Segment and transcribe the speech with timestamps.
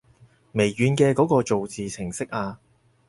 [0.53, 2.59] 微軟嘅嗰個造字程式啊